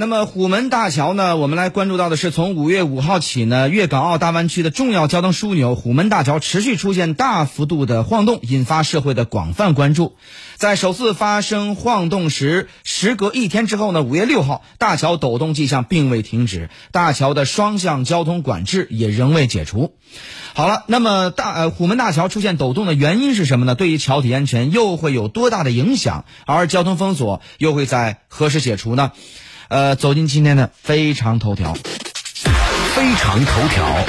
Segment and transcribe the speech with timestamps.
[0.00, 1.36] 那么虎门大桥呢？
[1.36, 10.14] 我们来关注到的是，从五月五号起呢，粤港澳大湾区的重要交通枢纽虎门大桥持续出现大幅度的晃动，引发社会的广泛关注。
[10.54, 19.94] 在首次发生晃动时，时隔一天之后呢，五月六号，大桥抖动迹象并未停止，大桥的双向交通管制也仍未解除。
[20.54, 23.74] 好了，那么大呃虎门大桥出现抖动的原因是什么呢？
[23.74, 26.24] 对于桥体安全又会有多大的影响？
[26.46, 29.10] 而交通封锁又会在何时解除呢？
[29.68, 31.74] 呃，走进今天的非常头条。
[31.74, 34.04] 非常头条。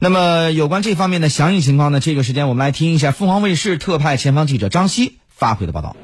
[0.00, 2.00] 那么有关这方面的详细情况呢？
[2.00, 5.96] 这个时间我们来听一下凤凰卫视特派前方记者张希发回的报道。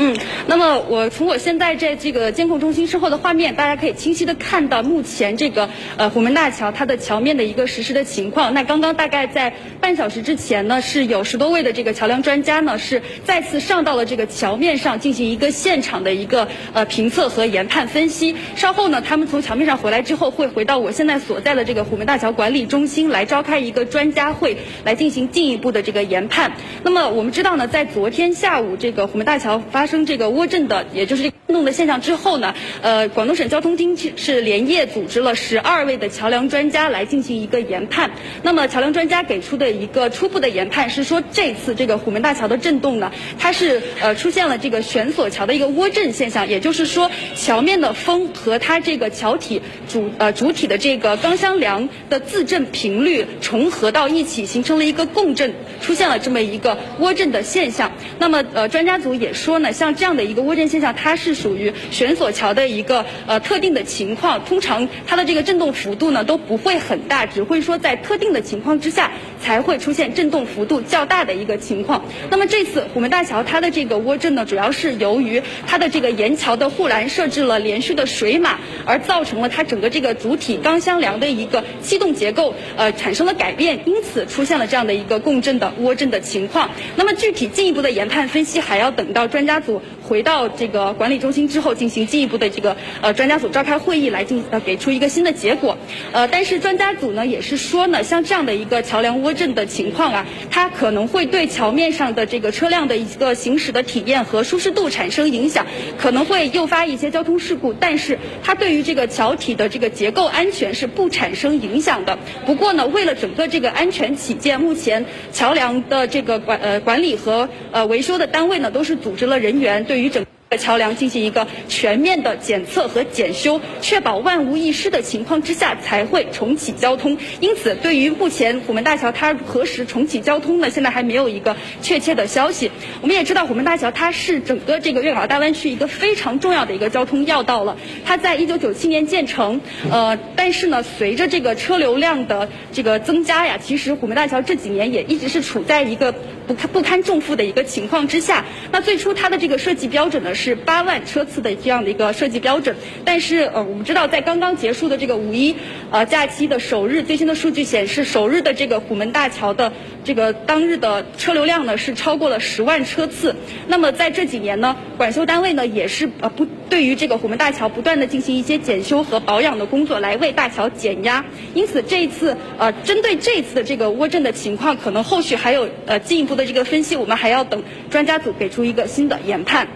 [0.00, 0.16] 嗯，
[0.46, 8.54] 那么我从我现在在这个监控中心身后的画面，大家可以清晰的看到目前这个呃虎门大桥它的桥面的一个实时的情况。
[8.54, 18.36] 那刚刚大概在半小时之前呢，是有十多位的这个桥梁专家呢，是再次上到了这个桥面上进行一个现场的一个呃评测和研判分析。
[18.54, 26.52] 稍后呢，他们从桥面上回来之后，会回到我现在所在的这个虎门大桥管理中心来召开一个专家会，来进行进一步的这个研判。
[26.84, 38.10] 那么我们知道呢，在昨天下午这个虎门大桥发生这个涡震的，也就是这个震动的现象之后呢，呃，广东省交通厅是连夜组织了十二位的桥梁专家来进行一个研判。
[38.42, 57.90] 那么桥梁专家给出的一个初步的研判是说，这次这个虎门大桥的震动呢，它是呃出现了这个悬索桥的一个涡震现象，也就是说桥面的风和它这个桥体主呃主体的这个钢箱梁的自振频率重合到一起，形成了一个共振，出现了这么一个涡震的现象。
[58.18, 72.04] 那么呃专家组也说呢，像这样的一个涡振现象，它是属于悬索桥的一个呃特定的情况，通常它的这个震动幅度呢都不会很大，只会说在特定的情况之下才会出现震动幅度较大的一个情况。
[72.28, 86.68] 那么这次虎门大桥它的这个涡振呢，主要是由于它的这个沿桥的护栏设置了连续的水马，而造成了它整个这个主体钢箱梁的一个气动结构呃产生了改变，因此出现了这样的一个共振的涡振的情况。
[86.96, 89.82] 那么具体进一步的研判分析，还要等到专家组。
[90.08, 95.76] 回到这个管理中心之后，进行进一步的这个呃专家组召开会议来进呃给出一个新的结果。
[96.12, 105.66] 呃，但是专家组呢也是说呢，像这样的一个桥梁涡震的情况啊，它可能会对桥面上的这个车辆的一个行驶的体验和舒适度产生影响，
[105.98, 107.74] 可能会诱发一些交通事故。
[107.74, 112.18] 但是它对于这个桥体的这个结构安全是不产生影响的。
[112.46, 120.26] 不过呢，为了整个这个安全起见，目前桥梁的这个管呃管理和呃维修的单位呢都是组织了人人员对于整
[120.56, 127.18] 桥梁进行一个全面的检测和检修，确保万无一失的情况之下才会重启交通。
[127.40, 130.70] 因此，对于目前虎门大桥它何时重启交通呢？
[130.70, 132.70] 现在还没有一个确切的消息。
[133.02, 137.76] 我们也知道，虎门大桥它是整个这个粤港澳大湾区一个非常重要的一个交通要道了。
[138.06, 139.60] 它在一九九七年建成，
[139.90, 146.14] 呃，但是呢，随着这个车流量的这个增加呀，其实虎门大桥这几年也一直是处在一个
[146.46, 148.46] 不堪不堪重负的一个情况之下。
[148.72, 150.34] 那最初它的这个设计标准呢？
[150.38, 155.56] 是八万车次的这样的一个设计标准，但是呃，我们知道在刚刚结束的这个五一
[155.90, 159.72] 呃假期的首日，最新的数据显示，首日的这个虎门大桥的
[160.04, 163.34] 这个当日的车流量呢是超过了十万车次。
[163.66, 171.24] 那么在这几年呢，管修单位呢也是呃不对于这个虎门大桥不断的进行一些检修和保养的工作，来为大桥减压。
[171.54, 179.66] 因此这一次呃针对这一次的这个涡震的情况，可能后续还有呃进一步的这个分析，我们还要等专家组给出一个新的研判。